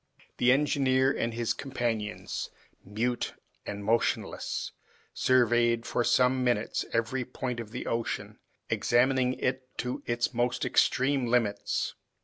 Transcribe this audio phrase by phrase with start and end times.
[0.37, 2.49] The engineer and his companions,
[2.83, 3.35] mute
[3.67, 4.71] and motionless,
[5.13, 11.27] surveyed for some minutes every point of the ocean, examining it to its most extreme
[11.27, 11.93] limits.